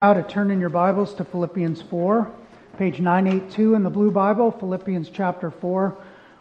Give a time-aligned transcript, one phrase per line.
[0.00, 2.30] Now to turn in your Bibles to Philippians 4,
[2.78, 5.98] page 982 in the Blue Bible, Philippians chapter 4.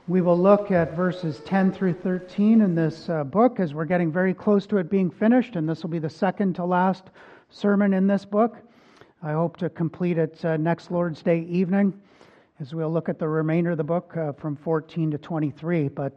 [0.07, 4.11] We will look at verses 10 through 13 in this uh, book as we're getting
[4.11, 7.05] very close to it being finished, and this will be the second to last
[7.49, 8.57] sermon in this book.
[9.23, 11.99] I hope to complete it uh, next Lord's Day evening
[12.59, 15.87] as we'll look at the remainder of the book uh, from 14 to 23.
[15.87, 16.13] But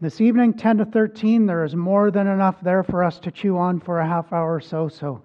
[0.00, 3.58] this evening, 10 to 13, there is more than enough there for us to chew
[3.58, 4.86] on for a half hour or so.
[4.86, 5.24] So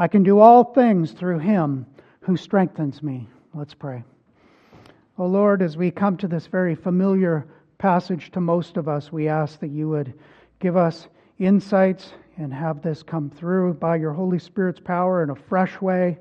[0.00, 1.84] I can do all things through him
[2.20, 3.28] who strengthens me.
[3.52, 4.02] Let's pray.
[5.18, 9.12] O oh Lord, as we come to this very familiar passage to most of us,
[9.12, 10.14] we ask that you would
[10.58, 11.06] give us
[11.38, 16.16] insights and have this come through by your Holy Spirit's power in a fresh way,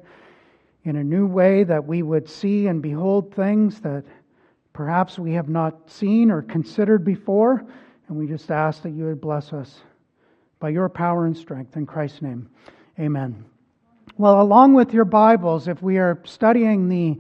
[0.84, 4.04] in a new way, that we would see and behold things that
[4.74, 7.64] perhaps we have not seen or considered before.
[8.10, 9.80] And we just ask that you would bless us
[10.60, 11.78] by your power and strength.
[11.78, 12.50] In Christ's name,
[13.00, 13.46] amen.
[14.18, 17.18] Well, along with your Bibles, if we are studying the,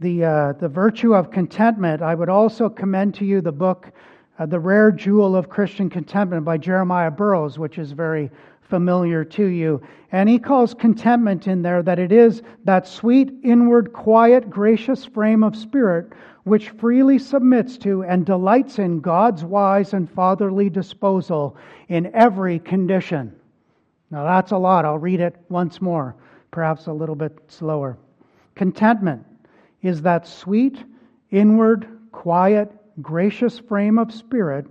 [0.00, 3.90] the, uh, the virtue of contentment, I would also commend to you the book,
[4.38, 9.46] uh, The Rare Jewel of Christian Contentment by Jeremiah Burroughs, which is very familiar to
[9.46, 9.82] you.
[10.10, 15.42] And he calls contentment in there that it is that sweet, inward, quiet, gracious frame
[15.42, 16.12] of spirit
[16.44, 21.56] which freely submits to and delights in God's wise and fatherly disposal
[21.88, 23.32] in every condition.
[24.10, 24.84] Now that's a lot.
[24.84, 26.16] I'll read it once more
[26.52, 27.98] perhaps a little bit slower.
[28.54, 29.26] Contentment
[29.82, 30.84] is that sweet,
[31.32, 34.66] inward, quiet, gracious frame of spirit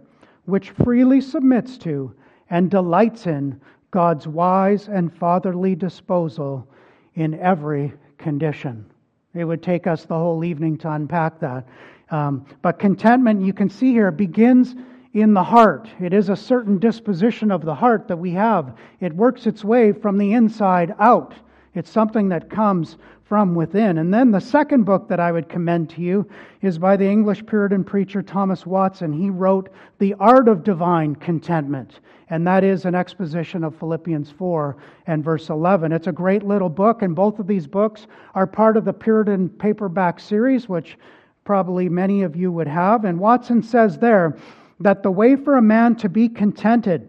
[0.45, 2.13] which freely submits to
[2.49, 3.59] and delights in
[3.91, 6.67] God's wise and fatherly disposal
[7.15, 8.85] in every condition.
[9.33, 11.67] It would take us the whole evening to unpack that.
[12.09, 14.75] Um, but contentment, you can see here, begins
[15.13, 15.89] in the heart.
[15.99, 18.77] It is a certain disposition of the heart that we have.
[18.99, 21.33] It works its way from the inside out.
[21.73, 23.99] It's something that comes from within.
[23.99, 26.27] And then the second book that I would commend to you
[26.61, 29.13] is by the English Puritan preacher Thomas Watson.
[29.13, 34.75] He wrote The Art of Divine Contentment, and that is an exposition of Philippians 4
[35.07, 35.93] and verse 11.
[35.93, 38.05] It's a great little book, and both of these books
[38.35, 40.97] are part of the Puritan paperback series, which
[41.45, 43.05] probably many of you would have.
[43.05, 44.35] And Watson says there
[44.81, 47.07] that the way for a man to be contented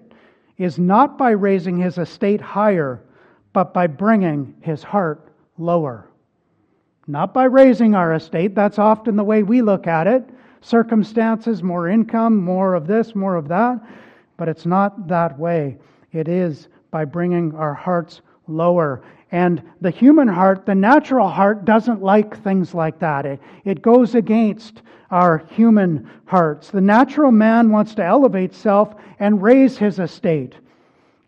[0.57, 3.03] is not by raising his estate higher
[3.53, 6.09] but by bringing his heart lower.
[7.07, 10.29] Not by raising our estate, that's often the way we look at it.
[10.61, 13.81] Circumstances, more income, more of this, more of that.
[14.37, 15.77] But it's not that way.
[16.13, 19.03] It is by bringing our hearts lower.
[19.33, 23.27] And the human heart, the natural heart, doesn't like things like that.
[23.27, 26.71] It, it goes against our human hearts.
[26.71, 30.55] The natural man wants to elevate self and raise his estate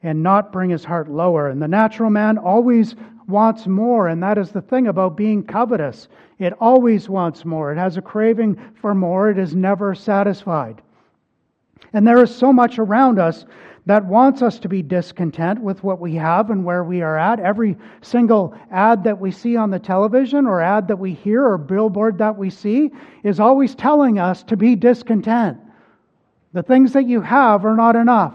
[0.04, 1.48] and not bring his heart lower.
[1.48, 2.94] And the natural man always
[3.26, 6.08] wants more, and that is the thing about being covetous.
[6.38, 7.72] It always wants more.
[7.72, 9.30] It has a craving for more.
[9.30, 10.82] It is never satisfied.
[11.94, 13.46] And there is so much around us
[13.86, 17.40] that wants us to be discontent with what we have and where we are at.
[17.40, 21.58] Every single ad that we see on the television or ad that we hear or
[21.58, 22.90] billboard that we see
[23.22, 25.58] is always telling us to be discontent.
[26.52, 28.34] The things that you have are not enough.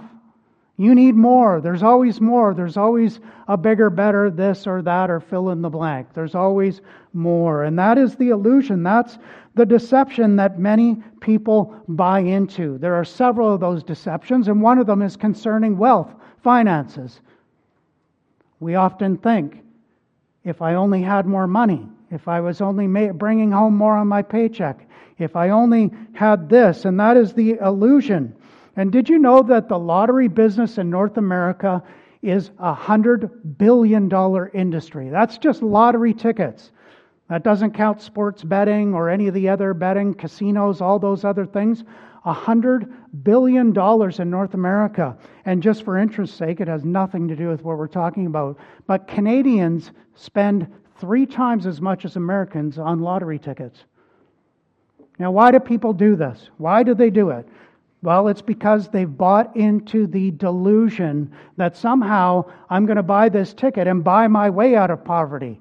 [0.80, 1.60] You need more.
[1.60, 2.54] There's always more.
[2.54, 3.20] There's always
[3.50, 6.14] a bigger, better, this or that, or fill in the blank.
[6.14, 6.80] There's always
[7.12, 7.66] more.
[7.66, 8.82] And that is the illusion.
[8.82, 9.18] That's
[9.56, 12.78] the deception that many people buy into.
[12.78, 17.20] There are several of those deceptions, and one of them is concerning wealth, finances.
[18.62, 19.62] We often think
[20.46, 24.22] if I only had more money, if I was only bringing home more on my
[24.22, 24.88] paycheck,
[25.18, 28.34] if I only had this, and that is the illusion
[28.80, 31.84] and did you know that the lottery business in North America
[32.22, 34.10] is a $100 billion
[34.54, 35.10] industry?
[35.10, 36.72] That's just lottery tickets.
[37.28, 41.46] That doesn't count sports betting or any of the other betting, casinos, all those other
[41.46, 41.84] things.
[42.24, 42.90] A $100
[43.22, 45.18] billion in North America.
[45.44, 48.58] And just for interest's sake, it has nothing to do with what we're talking about.
[48.88, 50.68] But Canadians spend
[51.02, 53.84] three times as much as Americans on lottery tickets.
[55.20, 56.50] Now, why do people do this?
[56.56, 57.46] Why do they do it?
[58.02, 63.54] Well, it's because they've bought into the delusion that somehow I'm going to buy this
[63.54, 65.60] ticket and buy my way out of poverty.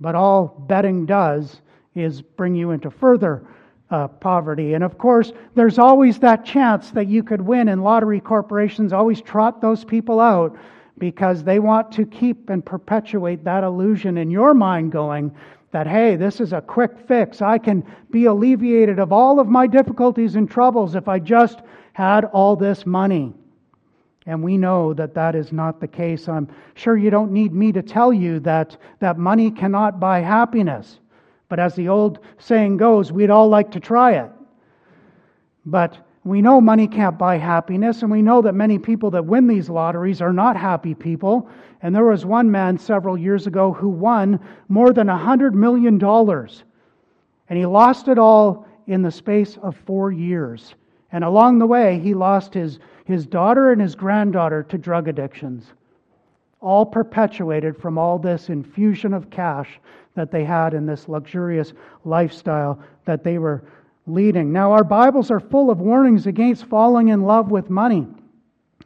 [0.00, 1.60] But all betting does
[1.94, 3.44] is bring you into further
[3.90, 4.74] uh, poverty.
[4.74, 9.20] And of course, there's always that chance that you could win, and lottery corporations always
[9.20, 10.56] trot those people out
[10.98, 15.34] because they want to keep and perpetuate that illusion in your mind going
[15.72, 17.40] that, hey, this is a quick fix.
[17.40, 21.60] I can be alleviated of all of my difficulties and troubles if I just
[21.92, 23.32] had all this money.
[24.26, 26.28] And we know that that is not the case.
[26.28, 30.98] I'm sure you don't need me to tell you that, that money cannot buy happiness.
[31.48, 34.30] But as the old saying goes, we'd all like to try it.
[35.66, 35.96] But
[36.30, 39.68] we know money can't buy happiness, and we know that many people that win these
[39.68, 41.50] lotteries are not happy people.
[41.82, 44.38] And there was one man several years ago who won
[44.68, 46.00] more than $100 million.
[46.04, 50.76] And he lost it all in the space of four years.
[51.10, 55.72] And along the way, he lost his, his daughter and his granddaughter to drug addictions,
[56.60, 59.80] all perpetuated from all this infusion of cash
[60.14, 61.72] that they had in this luxurious
[62.04, 63.64] lifestyle that they were
[64.12, 64.52] leading.
[64.52, 68.06] Now, our Bibles are full of warnings against falling in love with money.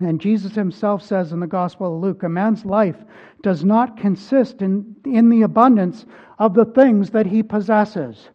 [0.00, 2.96] And Jesus himself says in the Gospel of Luke, a man's life
[3.42, 6.06] does not consist in, in the abundance
[6.38, 8.30] of the things that he possesses.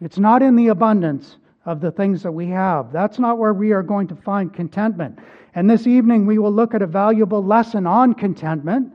[0.00, 2.92] It's not in the abundance of the things that we have.
[2.92, 5.18] That's not where we are going to find contentment.
[5.54, 8.92] And this evening we will look at a valuable lesson on contentment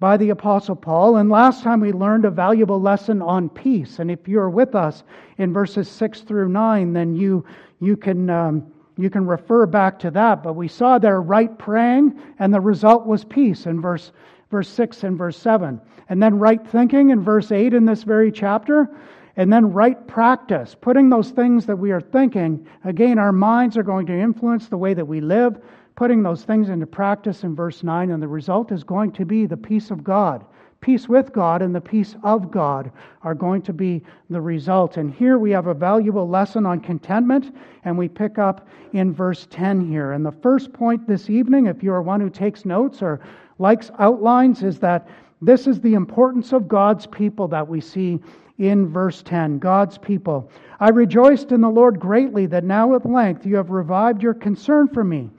[0.00, 1.16] by the Apostle Paul.
[1.16, 3.98] And last time we learned a valuable lesson on peace.
[3.98, 5.02] And if you're with us
[5.38, 7.44] in verses 6 through 9, then you,
[7.80, 10.42] you, can, um, you can refer back to that.
[10.42, 14.12] But we saw there right praying, and the result was peace in verse,
[14.50, 15.80] verse 6 and verse 7.
[16.08, 18.88] And then right thinking in verse 8 in this very chapter.
[19.36, 23.82] And then right practice, putting those things that we are thinking, again, our minds are
[23.82, 25.58] going to influence the way that we live,
[25.96, 29.46] putting those things into practice in verse 9, and the result is going to be
[29.46, 30.44] the peace of God.
[30.80, 32.92] Peace with God and the peace of God
[33.22, 34.98] are going to be the result.
[34.98, 39.46] And here we have a valuable lesson on contentment, and we pick up in verse
[39.50, 40.12] 10 here.
[40.12, 43.20] And the first point this evening, if you are one who takes notes or
[43.58, 45.08] likes outlines, is that
[45.40, 48.20] this is the importance of God's people that we see
[48.58, 49.58] in verse 10.
[49.60, 50.50] God's people.
[50.80, 54.88] I rejoiced in the Lord greatly that now at length you have revived your concern
[54.88, 55.30] for me.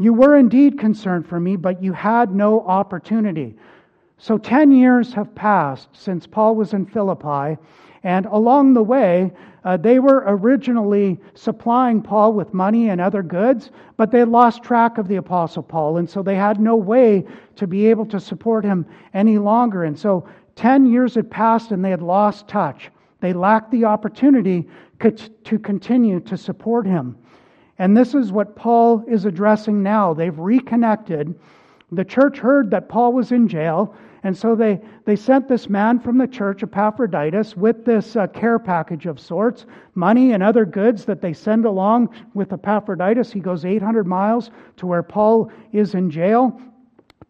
[0.00, 3.54] You were indeed concerned for me, but you had no opportunity.
[4.16, 7.58] So 10 years have passed since Paul was in Philippi,
[8.02, 9.30] and along the way,
[9.62, 14.96] uh, they were originally supplying Paul with money and other goods, but they lost track
[14.96, 17.26] of the Apostle Paul, and so they had no way
[17.56, 19.84] to be able to support him any longer.
[19.84, 20.26] And so
[20.56, 22.90] 10 years had passed and they had lost touch.
[23.20, 24.66] They lacked the opportunity
[25.00, 27.18] to continue to support him.
[27.80, 30.12] And this is what Paul is addressing now.
[30.12, 31.34] They've reconnected.
[31.90, 35.98] The church heard that Paul was in jail, and so they, they sent this man
[35.98, 41.06] from the church, Epaphroditus, with this uh, care package of sorts, money and other goods
[41.06, 43.32] that they send along with Epaphroditus.
[43.32, 46.60] He goes 800 miles to where Paul is in jail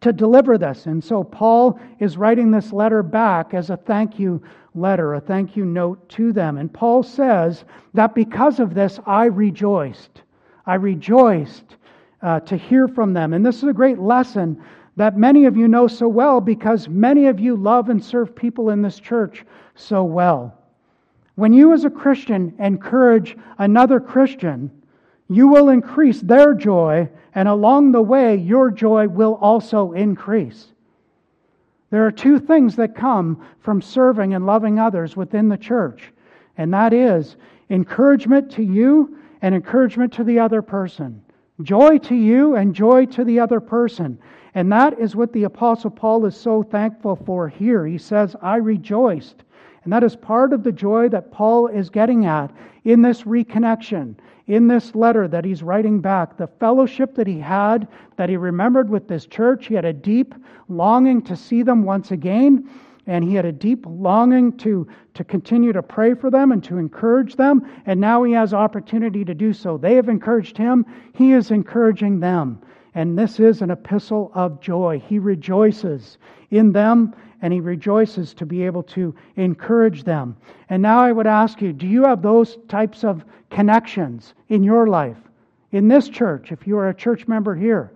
[0.01, 0.85] to deliver this.
[0.85, 4.43] And so Paul is writing this letter back as a thank you
[4.75, 6.57] letter, a thank you note to them.
[6.57, 7.63] And Paul says
[7.93, 10.23] that because of this, I rejoiced.
[10.65, 11.75] I rejoiced
[12.21, 13.33] uh, to hear from them.
[13.33, 14.61] And this is a great lesson
[14.97, 18.69] that many of you know so well because many of you love and serve people
[18.69, 20.57] in this church so well.
[21.35, 24.69] When you, as a Christian, encourage another Christian,
[25.29, 30.67] you will increase their joy, and along the way, your joy will also increase.
[31.89, 36.11] There are two things that come from serving and loving others within the church,
[36.57, 37.37] and that is
[37.69, 41.21] encouragement to you and encouragement to the other person.
[41.61, 44.17] Joy to you and joy to the other person.
[44.53, 47.85] And that is what the Apostle Paul is so thankful for here.
[47.85, 49.43] He says, I rejoiced.
[49.83, 52.51] And that is part of the joy that Paul is getting at
[52.83, 54.15] in this reconnection,
[54.47, 56.37] in this letter that he's writing back.
[56.37, 60.35] The fellowship that he had, that he remembered with this church, he had a deep
[60.67, 62.69] longing to see them once again
[63.11, 66.77] and he had a deep longing to, to continue to pray for them and to
[66.77, 69.77] encourage them, and now he has opportunity to do so.
[69.77, 72.61] They have encouraged him, he is encouraging them.
[72.95, 75.03] And this is an epistle of joy.
[75.05, 76.19] He rejoices
[76.51, 80.37] in them and he rejoices to be able to encourage them.
[80.69, 84.87] And now I would ask you do you have those types of connections in your
[84.87, 85.17] life?
[85.73, 87.91] In this church, if you are a church member here,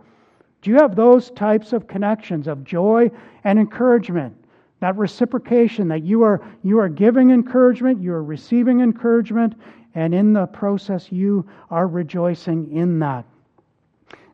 [0.62, 3.12] do you have those types of connections of joy
[3.46, 4.36] and encouragement?
[4.86, 9.56] That reciprocation that you are, you are giving encouragement, you are receiving encouragement,
[9.96, 13.26] And in the process, you are rejoicing in that.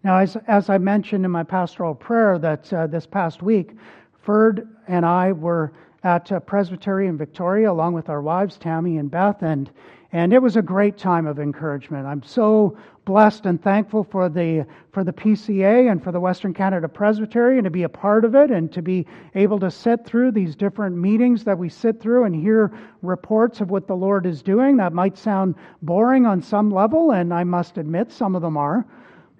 [0.03, 3.77] Now, as, as I mentioned in my pastoral prayer that uh, this past week,
[4.24, 5.72] Ferd and I were
[6.03, 9.72] at uh, Presbytery in Victoria along with our wives, Tammy and Beth, and,
[10.13, 12.06] and it was a great time of encouragement.
[12.06, 16.88] I'm so blessed and thankful for the, for the PCA and for the Western Canada
[16.88, 20.32] Presbytery and to be a part of it and to be able to sit through
[20.32, 24.41] these different meetings that we sit through and hear reports of what the Lord is
[24.41, 24.77] doing.
[24.77, 28.86] That might sound boring on some level, and I must admit some of them are.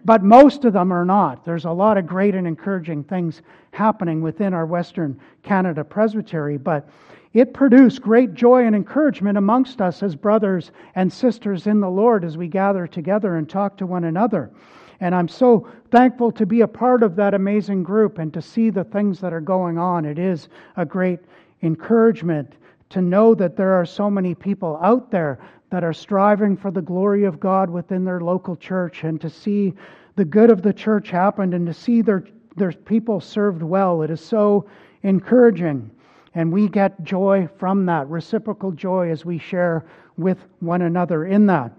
[0.04, 1.46] But most of them are not.
[1.46, 6.90] There's a lot of great and encouraging things happening within our Western Canada Presbytery, but
[7.34, 12.26] it produced great joy and encouragement amongst us as brothers and sisters in the Lord
[12.26, 14.52] as we gather together and talk to one another.
[15.00, 18.70] And I'm so thankful to be a part of that amazing group and to see
[18.70, 20.06] the things that are going on.
[20.06, 21.20] It is a great
[21.64, 22.54] encouragement
[22.90, 26.82] to know that there are so many people out there that are striving for the
[26.82, 29.74] glory of God within their local church and to see
[30.18, 32.26] the good of the church happen and to see their,
[32.58, 34.02] their people served well.
[34.02, 34.70] It is so
[35.04, 35.90] encouraging.
[36.34, 39.86] And we get joy from that, reciprocal joy as we share
[40.18, 41.74] with one another in that.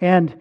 [0.00, 0.36] And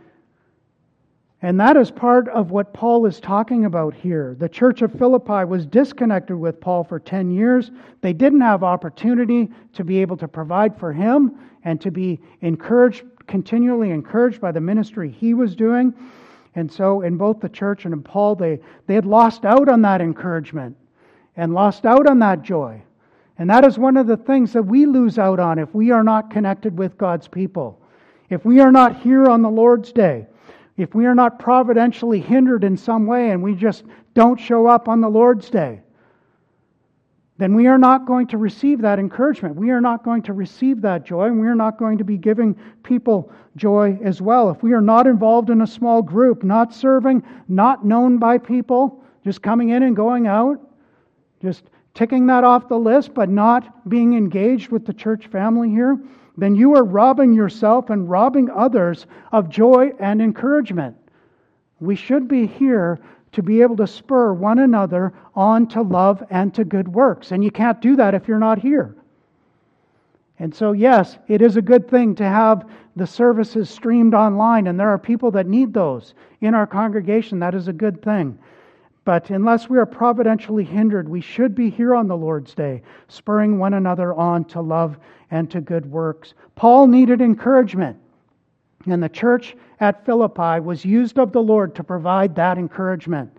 [1.42, 4.36] and that is part of what Paul is talking about here.
[4.39, 7.70] The church of Philippi was disconnected with Paul for 10 years.
[8.01, 13.04] They didn't have opportunity to be able to provide for him and to be encouraged,
[13.27, 15.94] continually encouraged by the ministry he was doing.
[16.56, 19.84] And so, in both the church and in Paul, they, they had lost out on
[19.84, 20.75] that encouragement
[21.36, 22.82] and lost out on that joy.
[23.39, 26.03] And that is one of the things that we lose out on if we are
[26.03, 27.79] not connected with God's people.
[28.29, 30.27] If we are not here on the Lord's day,
[30.75, 34.88] if we are not providentially hindered in some way and we just don't show up
[34.88, 35.82] on the Lord's day,
[37.39, 39.56] then we are not going to receive that encouragement.
[39.56, 42.17] We are not going to receive that joy, and we are not going to be
[42.17, 44.50] giving people joy as well.
[44.50, 49.03] If we are not involved in a small group, not serving, not known by people,
[49.24, 50.60] just coming in and going out,
[51.39, 51.65] just
[51.98, 56.00] ticking that off the list, but not being engaged with the church family here,
[56.38, 60.96] then you are robbing yourself and robbing others of joy and encouragement.
[61.80, 63.00] We should be here
[63.32, 67.32] to be able to spur one another on to love and to good works.
[67.32, 68.96] And you can't do that if you're not here.
[70.38, 74.80] And so, yes, it is a good thing to have the services streamed online, and
[74.80, 77.39] there are people that need those in our congregation.
[77.39, 78.38] That is a good thing.
[79.08, 83.58] But unless we are providentially hindered, we should be here on the Lord's Day, spurring
[83.58, 84.98] one another on to love
[85.32, 86.34] and to good works.
[86.56, 87.98] Paul needed encouragement,
[88.86, 93.32] and the church at Philippi was used of the Lord to provide that encouragement.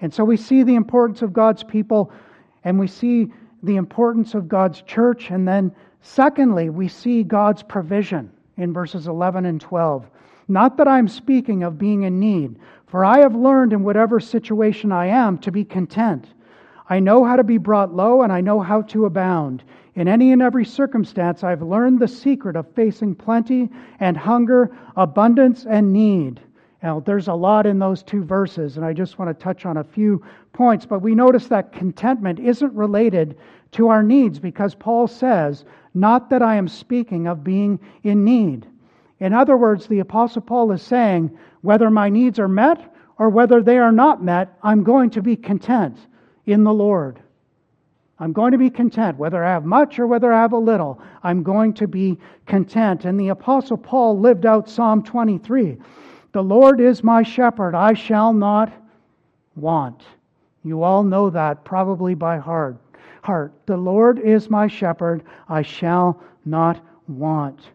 [0.00, 2.10] And so we see the importance of God's people,
[2.64, 8.32] and we see the importance of God's church, and then secondly, we see God's provision
[8.56, 10.10] in verses 11 and 12.
[10.48, 12.56] Not that I'm speaking of being in need,
[12.94, 16.28] for I have learned in whatever situation I am to be content.
[16.88, 19.64] I know how to be brought low, and I know how to abound.
[19.96, 25.66] In any and every circumstance, I've learned the secret of facing plenty and hunger, abundance
[25.68, 26.40] and need.
[26.84, 29.78] Now, there's a lot in those two verses, and I just want to touch on
[29.78, 30.22] a few
[30.52, 30.86] points.
[30.86, 33.36] But we notice that contentment isn't related
[33.72, 38.68] to our needs because Paul says, Not that I am speaking of being in need.
[39.18, 43.62] In other words, the Apostle Paul is saying, whether my needs are met or whether
[43.62, 45.96] they are not met, I'm going to be content
[46.44, 47.18] in the Lord.
[48.18, 51.00] I'm going to be content, whether I have much or whether I have a little.
[51.22, 53.06] I'm going to be content.
[53.06, 55.78] And the Apostle Paul lived out Psalm 23
[56.32, 58.70] The Lord is my shepherd, I shall not
[59.56, 60.02] want.
[60.64, 62.76] You all know that probably by heart.
[63.22, 63.54] Heart.
[63.64, 67.70] The Lord is my shepherd, I shall not want.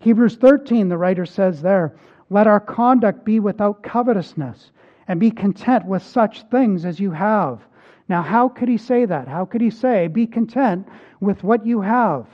[0.00, 1.94] Hebrews 13, the writer says there,
[2.34, 4.72] Let our conduct be without covetousness,
[5.06, 7.60] and be content with such things as you have.
[8.08, 9.28] Now, how could he say that?
[9.28, 10.88] How could he say, Be content
[11.20, 12.26] with what you have?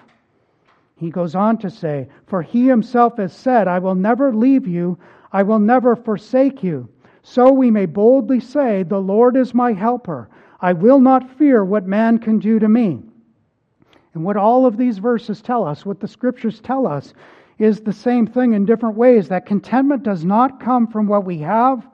[0.96, 4.96] He goes on to say, For he himself has said, I will never leave you,
[5.34, 6.88] I will never forsake you.
[7.20, 10.30] So we may boldly say, The Lord is my helper.
[10.62, 13.02] I will not fear what man can do to me.
[14.14, 17.12] And what all of these verses tell us, what the scriptures tell us,
[17.60, 21.38] is the same thing in different ways that contentment does not come from what we
[21.38, 21.86] have,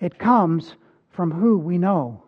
[0.00, 0.74] it comes
[1.10, 2.22] from who we know.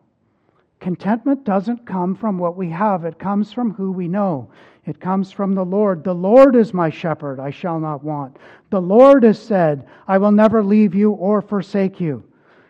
[0.80, 4.48] Contentment doesn't come from what we have, it comes from who we know.
[4.86, 6.04] It comes from the Lord.
[6.04, 8.36] The Lord is my shepherd, I shall not want.
[8.70, 12.22] The Lord has said, I will never leave you or forsake you.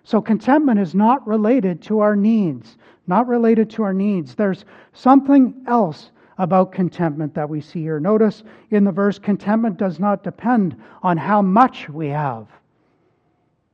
[0.03, 4.35] So contentment is not related to our needs, not related to our needs.
[4.35, 7.99] There's something else about contentment that we see here.
[7.99, 12.47] Notice in the verse, contentment does not depend on how much we have.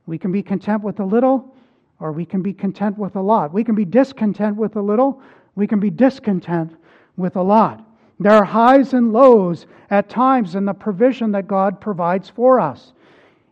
[0.05, 1.53] We can be content with a little,
[1.99, 3.53] or we can be content with a lot.
[3.53, 5.21] We can be discontent with a little,
[5.55, 6.75] we can be discontent
[7.17, 7.85] with a lot.
[8.19, 12.93] There are highs and lows at times in the provision that God provides for us.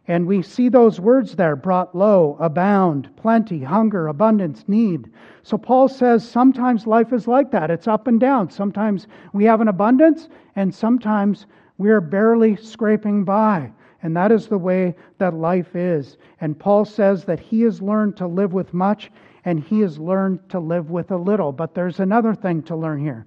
[0.07, 5.09] And we see those words there brought low, abound, plenty, hunger, abundance, need.
[5.43, 7.69] So Paul says sometimes life is like that.
[7.71, 8.49] It's up and down.
[8.49, 11.45] Sometimes we have an abundance, and sometimes
[11.77, 13.71] we are barely scraping by.
[14.03, 16.17] And that is the way that life is.
[16.39, 19.11] And Paul says that he has learned to live with much
[19.45, 21.51] and he has learned to live with a little.
[21.51, 23.25] But there's another thing to learn here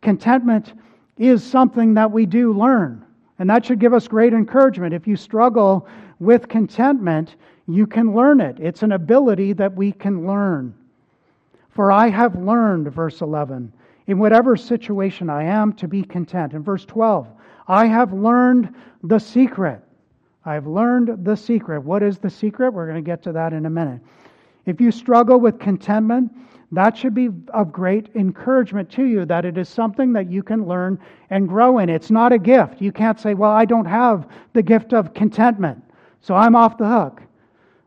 [0.00, 0.72] contentment
[1.18, 3.04] is something that we do learn.
[3.40, 4.92] And that should give us great encouragement.
[4.92, 8.60] If you struggle with contentment, you can learn it.
[8.60, 10.74] It's an ability that we can learn.
[11.70, 13.72] For I have learned, verse 11,
[14.08, 16.52] in whatever situation I am, to be content.
[16.52, 17.28] In verse 12,
[17.66, 19.80] I have learned the secret.
[20.44, 21.80] I've learned the secret.
[21.80, 22.74] What is the secret?
[22.74, 24.02] We're going to get to that in a minute.
[24.70, 26.32] If you struggle with contentment,
[26.70, 30.64] that should be of great encouragement to you that it is something that you can
[30.64, 30.96] learn
[31.30, 31.88] and grow in.
[31.88, 32.80] It's not a gift.
[32.80, 35.82] You can't say, Well, I don't have the gift of contentment,
[36.20, 37.20] so I'm off the hook.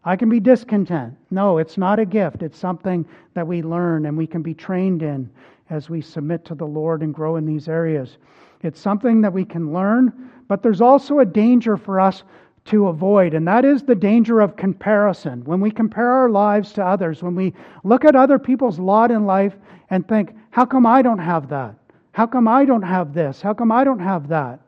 [0.03, 1.13] I can be discontent.
[1.31, 2.43] No, it's not a gift.
[2.43, 5.29] It's something that we learn and we can be trained in
[5.69, 8.17] as we submit to the Lord and grow in these areas.
[8.61, 12.23] It's something that we can learn, but there's also a danger for us
[12.65, 15.43] to avoid, and that is the danger of comparison.
[15.43, 17.53] When we compare our lives to others, when we
[17.83, 19.53] look at other people's lot in life
[19.89, 21.75] and think, how come I don't have that?
[22.13, 23.41] How come I don't have this?
[23.41, 24.59] How come I don't have that?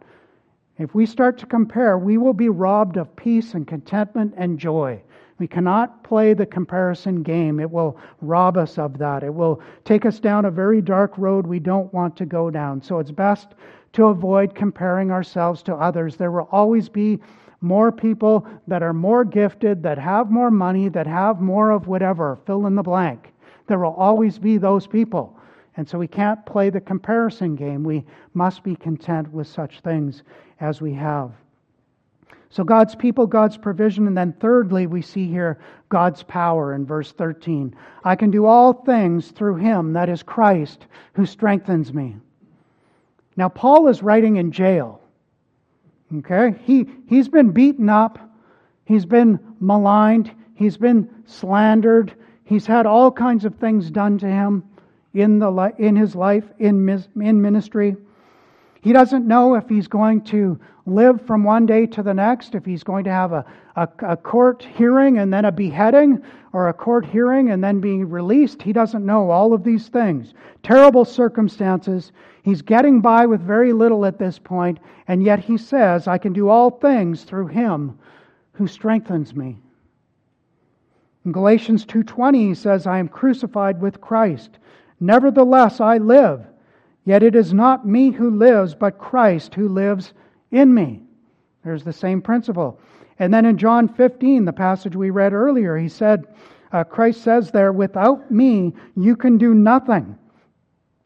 [0.77, 5.01] If we start to compare, we will be robbed of peace and contentment and joy.
[5.37, 7.59] We cannot play the comparison game.
[7.59, 9.23] It will rob us of that.
[9.23, 12.81] It will take us down a very dark road we don't want to go down.
[12.81, 13.55] So it's best
[13.93, 16.17] to avoid comparing ourselves to others.
[16.17, 17.19] There will always be
[17.61, 22.37] more people that are more gifted, that have more money, that have more of whatever,
[22.45, 23.33] fill in the blank.
[23.67, 25.37] There will always be those people.
[25.77, 27.83] And so we can't play the comparison game.
[27.83, 30.23] We must be content with such things
[30.59, 31.31] as we have.
[32.49, 37.11] So God's people, God's provision, and then thirdly, we see here God's power in verse
[37.11, 37.75] 13.
[38.05, 42.15] I can do all things through him, that is Christ, who strengthens me.
[43.35, 45.01] Now, Paul is writing in jail.
[46.17, 46.55] Okay?
[46.63, 48.19] He, he's been beaten up.
[48.85, 50.31] He's been maligned.
[50.53, 52.13] He's been slandered.
[52.43, 54.63] He's had all kinds of things done to him
[55.13, 57.95] in, the, in his life, in, in ministry.
[58.85, 62.63] He doesn't know if he's going to live from one day to the next, if
[62.63, 63.43] he's going to have a,
[63.75, 66.21] a, a, court hearing and then a beheading,
[66.53, 68.61] or a court hearing and then being released.
[68.61, 70.35] He doesn't know all of these things.
[70.61, 72.11] Terrible circumstances.
[72.43, 76.31] He's getting by with very little at this point, and yet he says, I can
[76.31, 77.97] do all things through him
[78.51, 79.57] who strengthens me.
[81.25, 84.59] In Galatians 2:20 he says, I am crucified with Christ.
[84.99, 86.45] Nevertheless I live,
[87.05, 90.13] yet it is not me who lives, but Christ who lives
[90.51, 91.01] in me.
[91.63, 92.79] There's the same principle.
[93.17, 96.25] And then in John 15, the passage we read earlier, he said,
[96.71, 100.17] uh, Christ says there, without me, you can do nothing.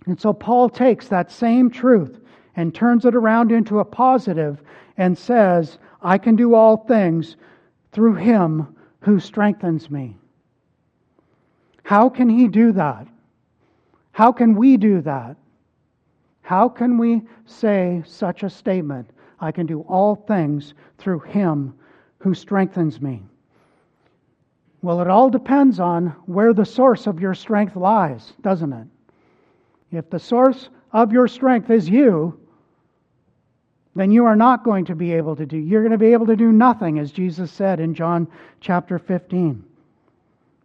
[0.08, 2.20] And so Paul takes that same truth
[2.56, 4.62] and turns it around into a positive
[4.98, 7.36] and says, I can do all things
[7.92, 10.18] through him who strengthens me.
[11.84, 13.08] How can he do that?
[14.12, 15.38] How can we do that?
[16.50, 19.12] How can we say such a statement?
[19.40, 21.76] I can do all things through him
[22.18, 23.22] who strengthens me.
[24.82, 28.88] Well, it all depends on where the source of your strength lies, doesn't it?
[29.92, 32.40] If the source of your strength is you,
[33.96, 35.58] then you are not going to be able to do.
[35.58, 38.28] You're going to be able to do nothing, as Jesus said in John
[38.60, 39.64] chapter 15.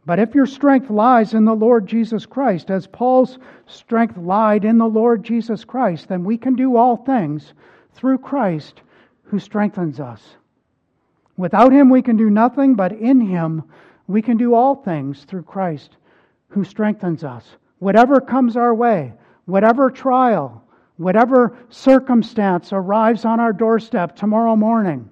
[0.06, 4.78] But if your strength lies in the Lord Jesus Christ, as Paul's strength lied in
[4.78, 7.54] the Lord Jesus Christ, then we can do all things
[7.94, 8.82] through Christ
[9.22, 10.36] who strengthens us.
[11.36, 13.62] Without him, we can do nothing, but in him,
[14.06, 15.96] we can do all things through Christ
[16.48, 19.12] who strengthens us whatever comes our way,
[19.44, 20.64] whatever trial,
[20.96, 25.06] whatever circumstance arrives on our doorstep tomorrow morning,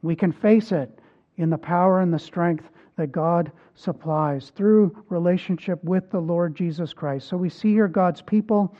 [0.00, 0.98] we can face it
[1.36, 2.64] in the power and the strength
[2.98, 7.28] that God supplies through relationship with the Lord Jesus Christ.
[7.28, 8.76] So we see here God's people,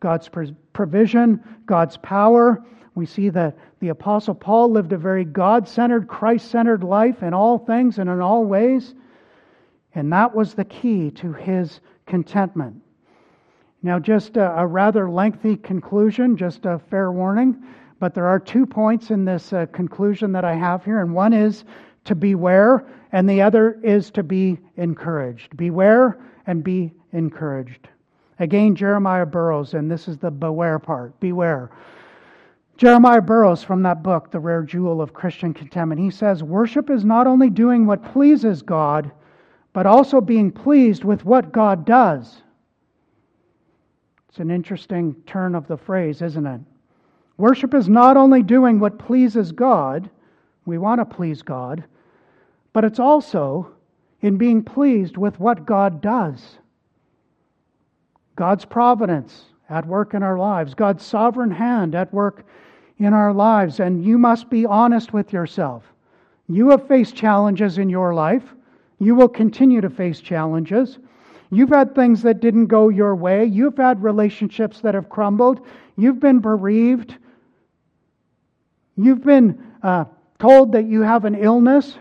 [0.00, 0.28] God's
[0.72, 2.64] provision, God's power.
[2.94, 7.32] We see that the Apostle Paul lived a very God centered, Christ centered life in
[7.32, 8.94] all things and in all ways.
[9.94, 12.82] And that was the key to his contentment.
[13.82, 17.62] Now, just a, a, rather lengthy conclusion, just a fair warning,
[18.00, 21.32] but there are two points in this uh, conclusion that I have here, and one
[21.32, 21.64] is
[22.08, 25.56] to beware, and the other is to be encouraged.
[25.56, 27.88] Beware and be encouraged.
[28.40, 31.18] Again, Jeremiah Burroughs, and this is the beware part.
[31.20, 31.70] Beware.
[32.76, 37.04] Jeremiah Burroughs from that book, The Rare Jewel of Christian Contentment, he says, Worship is
[37.04, 39.10] not only doing what pleases God,
[39.72, 42.42] but also being pleased with what God does.
[44.28, 46.60] It's an interesting turn of the phrase, isn't it?
[47.36, 50.08] Worship is not only doing what pleases God,
[50.64, 51.82] we want to please God,
[52.78, 53.72] but it's also
[54.20, 56.58] in being pleased with what God does.
[58.36, 62.46] God's providence at work in our lives, God's sovereign hand at work
[62.98, 63.80] in our lives.
[63.80, 65.82] And you must be honest with yourself.
[66.46, 68.44] You have faced challenges in your life.
[69.00, 71.00] You will continue to face challenges.
[71.50, 73.44] You've had things that didn't go your way.
[73.44, 75.66] You've had relationships that have crumbled.
[75.96, 77.16] You've been bereaved.
[78.96, 80.04] You've been uh,
[80.38, 81.98] told that you have an illness.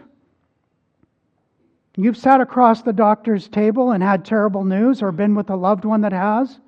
[1.99, 5.83] You've sat across the doctor's table and had terrible news or been with a loved
[5.83, 6.59] one that has.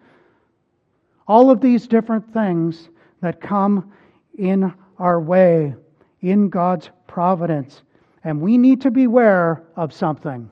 [1.27, 2.89] All of these different things
[3.21, 3.93] that come
[4.39, 5.75] in our way
[6.21, 7.83] in God's providence.
[8.23, 10.49] And we need to beware of something,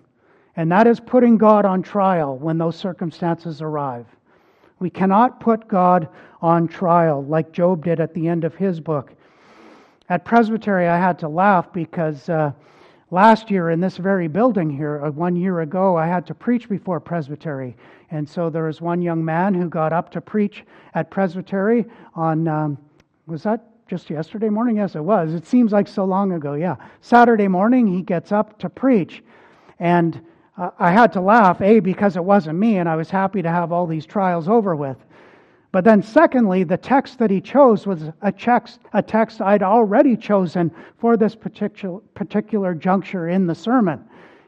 [0.55, 4.05] and that is putting God on trial when those circumstances arrive.
[4.79, 6.07] We cannot put God
[6.41, 9.11] on trial like Job did at the end of his book.
[10.09, 12.51] At Presbytery, I had to laugh because uh,
[13.11, 16.67] last year in this very building here, uh, one year ago, I had to preach
[16.69, 17.75] before Presbytery.
[18.11, 22.47] And so there was one young man who got up to preach at Presbytery on,
[22.47, 22.77] um,
[23.25, 24.77] was that just yesterday morning?
[24.77, 25.33] Yes, it was.
[25.33, 26.53] It seems like so long ago.
[26.53, 26.75] Yeah.
[27.01, 29.23] Saturday morning, he gets up to preach.
[29.79, 30.21] And
[30.57, 33.49] uh, I had to laugh, A, because it wasn't me, and I was happy to
[33.49, 34.97] have all these trials over with.
[35.77, 40.17] But then, secondly, the text that he chose was a text, a text I'd already
[40.17, 44.03] chosen for this particular, particular juncture in the sermon.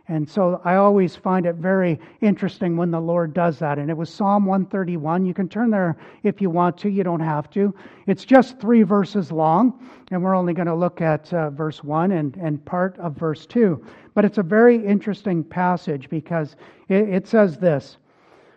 [0.07, 3.77] And so I always find it very interesting when the Lord does that.
[3.77, 5.23] And it was Psalm 131.
[5.23, 7.75] You can turn there if you want to, you don't have to.
[8.07, 12.11] It's just three verses long, and we're only going to look at uh, verse 1
[12.11, 13.85] and, and part of verse 2.
[14.15, 16.55] But it's a very interesting passage because
[16.87, 17.97] it, it says this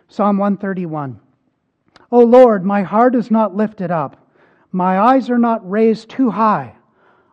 [0.07, 1.19] Psalm 131
[2.13, 4.29] O Lord, my heart is not lifted up,
[4.71, 6.75] my eyes are not raised too high.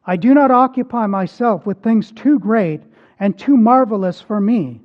[0.07, 2.81] I do not occupy myself with things too great
[3.19, 4.81] and too marvelous for me,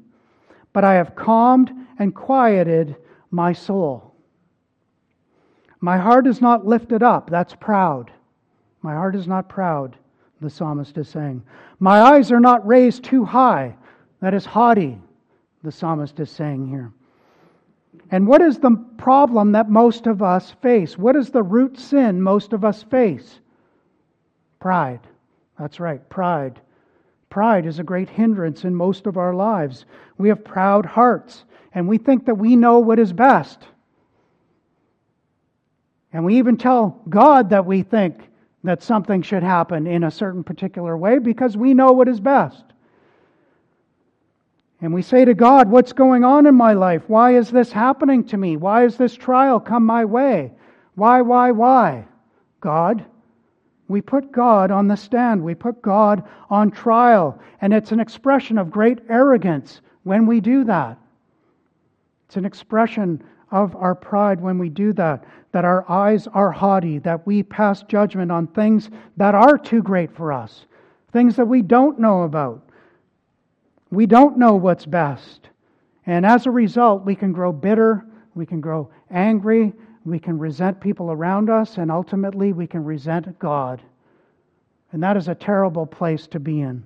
[0.73, 2.97] but I have calmed and quieted
[3.31, 4.13] my soul.
[5.79, 8.11] My heart is not lifted up, that's proud.
[8.81, 9.95] My heart is not proud,
[10.41, 11.41] the psalmist is saying.
[11.79, 13.77] My eyes are not raised too high,
[14.19, 14.99] that is haughty,
[15.63, 16.91] the psalmist is saying here.
[18.11, 20.97] And what is the problem that most of us face?
[20.97, 23.39] What is the root sin most of us face?
[24.59, 25.01] Pride.
[25.59, 26.61] That's right, pride.
[27.29, 29.85] Pride is a great hindrance in most of our lives.
[30.17, 33.67] We have proud hearts, and we think that we know what is best.
[36.13, 38.21] And we even tell God that we think
[38.63, 42.63] that something should happen in a certain particular way because we know what is best.
[44.85, 47.01] And we say to God, What's going on in my life?
[47.07, 48.55] Why is this happening to me?
[48.55, 50.51] Why has this trial come my way?
[50.93, 52.05] Why, why, why?
[52.61, 53.03] God,
[53.87, 55.43] we put God on the stand.
[55.43, 57.41] We put God on trial.
[57.61, 60.99] And it's an expression of great arrogance when we do that.
[62.27, 66.99] It's an expression of our pride when we do that, that our eyes are haughty,
[66.99, 70.67] that we pass judgment on things that are too great for us,
[71.11, 72.64] things that we don't know about.
[73.91, 75.49] We don't know what's best.
[76.05, 80.79] And as a result, we can grow bitter, we can grow angry, we can resent
[80.79, 83.81] people around us, and ultimately we can resent God.
[84.91, 86.83] And that is a terrible place to be in.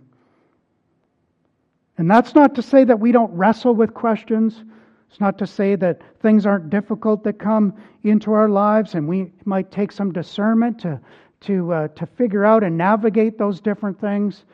[1.97, 4.63] And that's not to say that we don't wrestle with questions.
[5.09, 9.33] It's not to say that things aren't difficult that come into our lives, and we
[9.43, 10.99] might take some discernment to,
[11.41, 14.45] to, uh, to figure out and navigate those different things.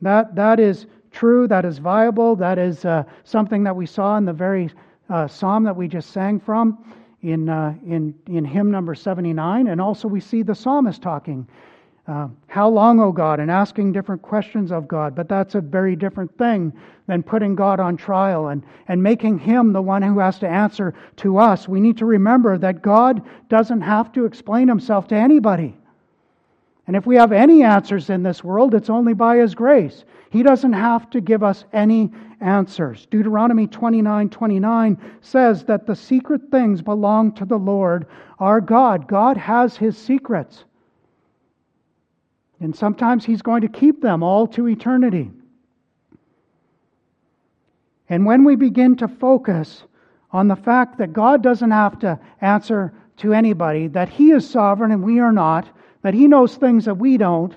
[0.00, 4.24] That, that is true, that is viable, that is uh, something that we saw in
[4.24, 4.70] the very
[5.08, 6.78] uh, psalm that we just sang from
[7.22, 9.68] in, uh, in, in hymn number 79.
[9.68, 11.46] And also we see the psalmist talking,
[12.08, 13.40] uh, How long, O God?
[13.40, 15.14] and asking different questions of God.
[15.14, 16.72] But that's a very different thing
[17.06, 20.94] than putting God on trial and, and making him the one who has to answer
[21.16, 21.68] to us.
[21.68, 25.76] We need to remember that God doesn't have to explain himself to anybody.
[26.92, 30.04] And if we have any answers in this world, it's only by His grace.
[30.28, 33.06] He doesn't have to give us any answers.
[33.06, 39.08] Deuteronomy 29 29 says that the secret things belong to the Lord our God.
[39.08, 40.64] God has His secrets.
[42.60, 45.30] And sometimes He's going to keep them all to eternity.
[48.10, 49.82] And when we begin to focus
[50.30, 54.90] on the fact that God doesn't have to answer to anybody, that He is sovereign
[54.90, 55.66] and we are not,
[56.02, 57.54] that He knows things that we don't,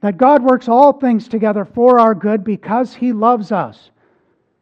[0.00, 3.90] that God works all things together for our good because He loves us.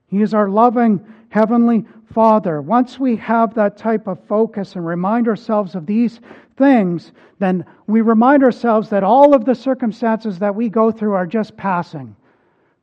[0.08, 2.62] He is our loving Heavenly Father.
[2.62, 6.20] Once we have that type of focus and remind ourselves of these
[6.56, 11.26] things, then we remind ourselves that all of the circumstances that we go through are
[11.26, 12.14] just passing.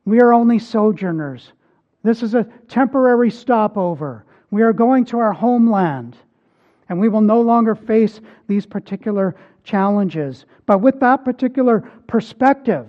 [0.04, 1.52] We are only sojourners.
[2.02, 4.24] This is a temporary stopover.
[4.50, 6.16] We are going to our homeland,
[6.92, 10.44] and we will no longer face these particular challenges.
[10.66, 12.86] But with that particular perspective,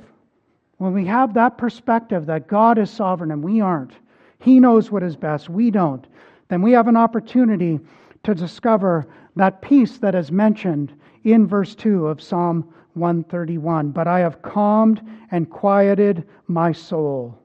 [0.75, 3.93] when we have that perspective that God is sovereign and we aren't,
[4.39, 6.05] He knows what is best, we don't,
[6.49, 7.79] then we have an opportunity
[8.23, 13.91] to discover that peace that is mentioned in verse 2 of Psalm 131.
[13.91, 17.39] But I have calmed and quieted my soul.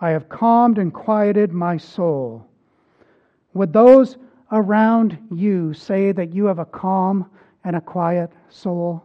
[0.00, 2.46] I have calmed and quieted my soul.
[3.54, 4.16] Would those
[4.50, 7.30] around you say that you have a calm
[7.64, 9.04] and a quiet soul?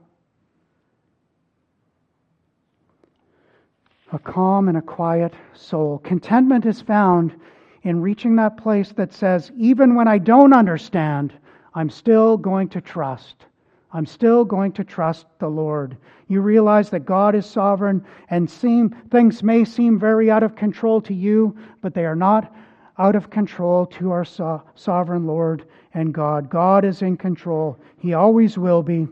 [4.11, 5.99] A calm and a quiet soul.
[5.99, 7.33] Contentment is found
[7.81, 11.33] in reaching that place that says, even when I don't understand,
[11.73, 13.45] I'm still going to trust.
[13.91, 15.97] I'm still going to trust the Lord.
[16.27, 21.01] You realize that God is sovereign and seem, things may seem very out of control
[21.01, 22.53] to you, but they are not
[22.97, 26.49] out of control to our so- sovereign Lord and God.
[26.49, 27.77] God is in control.
[27.97, 29.07] He always will be.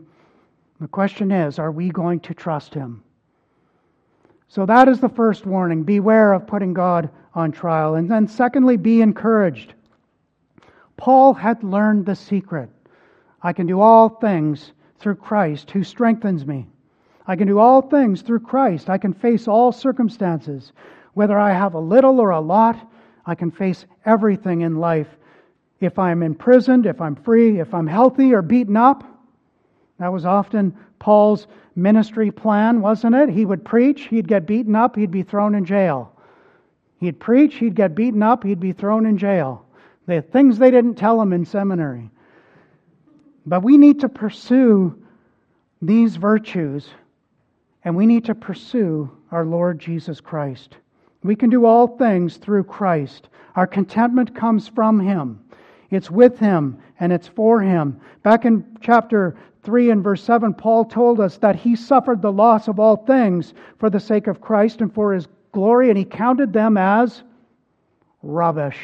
[0.80, 3.02] The question is, are we going to trust Him?
[4.48, 5.82] So that is the first warning.
[5.82, 7.94] Beware of putting God on trial.
[7.94, 9.74] And then, secondly, be encouraged.
[10.96, 12.68] Paul had learned the secret.
[13.42, 16.66] I can do all things through Christ who strengthens me.
[17.26, 18.90] I can do all things through Christ.
[18.90, 20.72] I can face all circumstances.
[21.14, 22.76] Whether I have a little or a lot,
[23.26, 25.08] I can face everything in life.
[25.80, 29.04] If I'm imprisoned, if I'm free, if I'm healthy or beaten up.
[29.98, 33.28] That was often Paul's ministry plan, wasn't it?
[33.28, 36.12] He would preach, he'd get beaten up, he'd be thrown in jail.
[36.98, 39.64] He'd preach, he'd get beaten up, he'd be thrown in jail.
[40.06, 42.10] The things they didn't tell him in seminary.
[43.46, 44.96] But we need to pursue
[45.80, 46.88] these virtues
[47.84, 50.76] and we need to pursue our Lord Jesus Christ.
[51.22, 53.28] We can do all things through Christ.
[53.54, 55.40] Our contentment comes from Him.
[55.90, 58.00] It's with Him and it's for Him.
[58.22, 62.66] Back in chapter 3 and verse 7, Paul told us that He suffered the loss
[62.68, 66.52] of all things for the sake of Christ and for His glory, and He counted
[66.52, 67.22] them as
[68.22, 68.78] rubbish.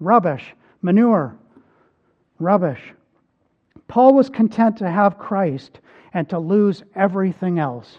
[0.00, 0.54] Rubbish.
[0.82, 1.36] Manure.
[2.38, 2.92] Rubbish.
[3.88, 5.80] Paul was content to have Christ
[6.12, 7.98] and to lose everything else.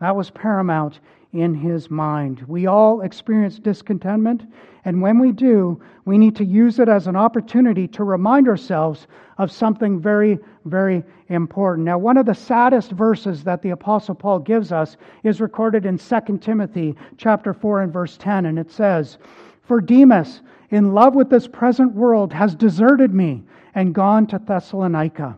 [0.00, 1.00] That was paramount
[1.32, 2.42] in his mind.
[2.48, 4.44] We all experience discontentment,
[4.84, 9.06] and when we do, we need to use it as an opportunity to remind ourselves
[9.38, 11.84] of something very, very important.
[11.84, 15.98] Now, one of the saddest verses that the apostle Paul gives us is recorded in
[15.98, 19.18] 2 Timothy chapter 4 and verse 10, and it says,
[19.62, 25.36] "For Demas, in love with this present world, has deserted me and gone to Thessalonica."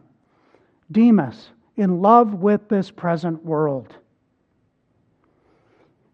[0.90, 3.96] Demas, in love with this present world.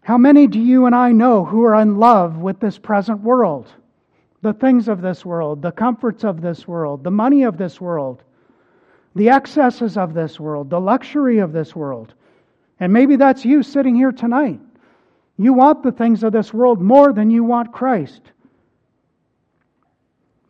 [0.08, 3.70] How many do you and I know who are in love with this present world?
[4.40, 8.22] The things of this world, the comforts of this world, the money of this world,
[9.14, 12.14] the excesses of this world, the luxury of this world.
[12.80, 14.60] And maybe that's you sitting here tonight.
[15.36, 18.22] You want the things of this world more than you want Christ.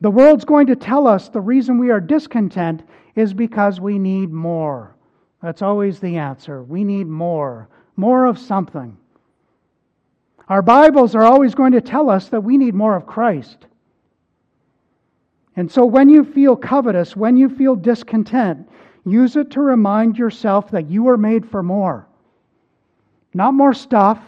[0.02, 2.84] The world's going to tell us the reason we are discontent
[3.16, 4.94] is because we need more.
[5.42, 6.62] That's always the answer.
[6.62, 8.96] We need more, more of something.
[10.48, 13.66] Our Bibles are always going to tell us that we need more of Christ.
[15.56, 18.66] And so when you feel covetous, when you feel discontent,
[19.04, 22.06] use it to remind yourself that you are made for more.
[23.34, 24.20] Not more stuff,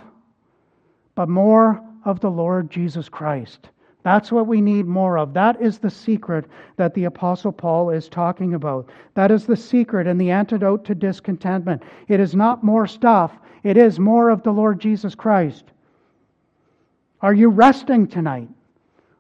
[1.15, 3.71] but more of the Lord Jesus Christ.
[4.03, 5.33] That's what we need more of.
[5.33, 8.91] That is the secret that the Apostle Paul is talking about.
[9.15, 11.83] That is the secret and the antidote to discontentment.
[12.09, 15.65] It is not more stuff, it is more of the Lord Jesus Christ.
[17.23, 18.49] Are you resting tonight?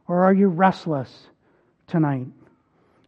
[0.08, 1.28] Or are you restless
[1.86, 2.26] tonight?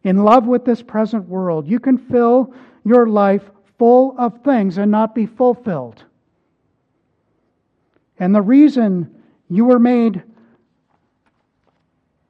[0.03, 2.53] In love with this present world, you can fill
[2.85, 3.43] your life
[3.77, 6.03] full of things and not be fulfilled.
[8.19, 10.23] And the reason you were made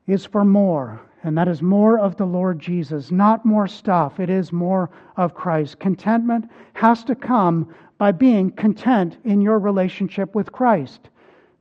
[0.08, 4.20] is for more, and that is more of the Lord Jesus, not more stuff.
[4.20, 5.80] It is more of Christ.
[5.80, 11.10] Contentment has to come by being content in your relationship with Christ.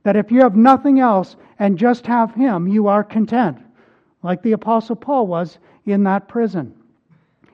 [0.03, 3.57] That if you have nothing else and just have Him, you are content,
[4.21, 6.73] like the Apostle Paul was in that prison.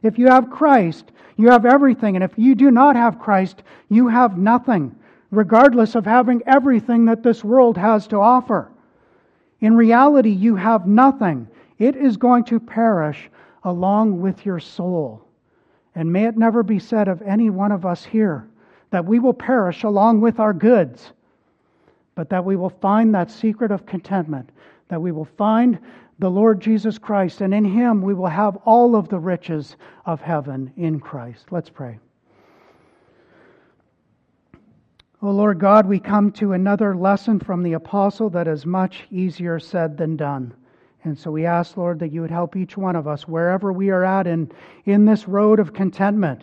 [0.01, 2.15] If you have Christ, you have everything.
[2.15, 4.95] And if you do not have Christ, you have nothing,
[5.31, 8.71] regardless of having everything that this world has to offer.
[9.61, 11.47] In reality, you have nothing.
[11.77, 13.29] It is going to perish
[13.63, 15.25] along with your soul.
[15.95, 18.47] And may it never be said of any one of us here
[18.91, 21.11] that we will perish along with our goods,
[22.19, 24.49] but that we will find that secret of contentment,
[24.89, 25.79] that we will find
[26.19, 30.19] the Lord Jesus Christ, and in Him we will have all of the riches of
[30.19, 31.45] heaven in Christ.
[31.49, 31.97] Let's pray.
[35.21, 39.57] Oh Lord God, we come to another lesson from the apostle that is much easier
[39.57, 40.53] said than done.
[41.05, 43.91] And so we ask, Lord, that you would help each one of us, wherever we
[43.91, 44.51] are at in,
[44.83, 46.41] in this road of contentment,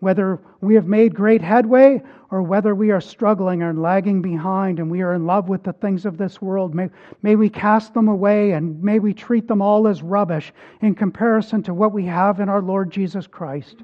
[0.00, 4.90] whether we have made great headway or whether we are struggling and lagging behind and
[4.90, 6.90] we are in love with the things of this world, may,
[7.22, 11.62] may we cast them away and may we treat them all as rubbish in comparison
[11.62, 13.76] to what we have in our Lord Jesus Christ.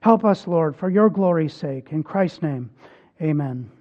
[0.00, 1.88] Help us, Lord, for your glory's sake.
[1.90, 2.70] In Christ's name,
[3.20, 3.75] amen.